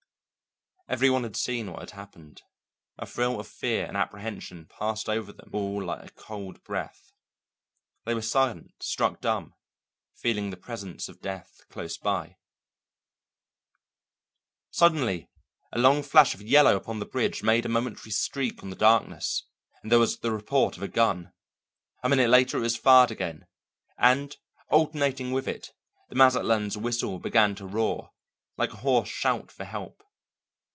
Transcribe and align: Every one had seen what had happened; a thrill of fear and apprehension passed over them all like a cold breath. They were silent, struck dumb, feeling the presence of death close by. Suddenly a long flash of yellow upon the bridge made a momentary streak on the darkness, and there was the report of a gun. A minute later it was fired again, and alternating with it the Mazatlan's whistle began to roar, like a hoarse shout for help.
Every 0.89 1.09
one 1.09 1.23
had 1.23 1.37
seen 1.37 1.71
what 1.71 1.79
had 1.79 1.91
happened; 1.91 2.41
a 2.99 3.05
thrill 3.05 3.39
of 3.39 3.47
fear 3.47 3.85
and 3.85 3.95
apprehension 3.95 4.65
passed 4.65 5.07
over 5.07 5.31
them 5.31 5.49
all 5.53 5.81
like 5.85 6.05
a 6.09 6.13
cold 6.15 6.61
breath. 6.65 7.13
They 8.03 8.13
were 8.13 8.21
silent, 8.21 8.83
struck 8.83 9.21
dumb, 9.21 9.53
feeling 10.15 10.49
the 10.49 10.57
presence 10.57 11.07
of 11.07 11.21
death 11.21 11.61
close 11.69 11.97
by. 11.97 12.35
Suddenly 14.71 15.29
a 15.71 15.79
long 15.79 16.03
flash 16.03 16.33
of 16.35 16.41
yellow 16.41 16.75
upon 16.75 16.99
the 16.99 17.05
bridge 17.05 17.41
made 17.41 17.65
a 17.65 17.69
momentary 17.69 18.11
streak 18.11 18.61
on 18.61 18.69
the 18.69 18.75
darkness, 18.75 19.45
and 19.83 19.89
there 19.93 19.99
was 19.99 20.17
the 20.19 20.33
report 20.33 20.75
of 20.75 20.83
a 20.83 20.89
gun. 20.89 21.31
A 22.03 22.09
minute 22.09 22.29
later 22.29 22.57
it 22.57 22.61
was 22.61 22.75
fired 22.75 23.11
again, 23.11 23.47
and 23.97 24.35
alternating 24.69 25.31
with 25.31 25.47
it 25.47 25.71
the 26.09 26.15
Mazatlan's 26.15 26.77
whistle 26.77 27.17
began 27.17 27.55
to 27.55 27.65
roar, 27.65 28.11
like 28.57 28.73
a 28.73 28.83
hoarse 28.83 29.07
shout 29.07 29.53
for 29.53 29.63
help. 29.63 30.03